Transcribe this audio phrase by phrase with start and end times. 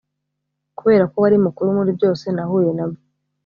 [0.77, 3.01] kuberako wari mukuru muri byose nahuye nabyo